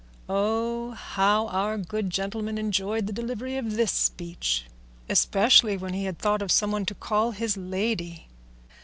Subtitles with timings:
[0.27, 4.65] Oh, how our good gentleman enjoyed the delivery of this speech,
[5.07, 8.25] especially when he had thought of some one to call his Lady!